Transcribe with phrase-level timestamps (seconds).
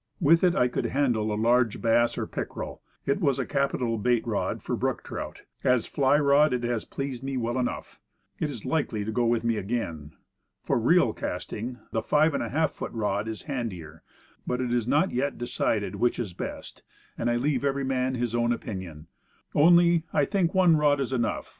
[0.19, 4.25] With it I could handle a large bass or pickerel; it was a capital bait
[4.25, 8.01] rod for brook trout; as a fly rod it has pleased me well enough.
[8.39, 10.13] It is likely to go with me again.
[10.65, 11.33] But it
[14.49, 16.83] is not yet decided which is best,
[17.15, 19.05] and I leave every man his own opinion.
[19.53, 21.49] Only, I think one rod enough.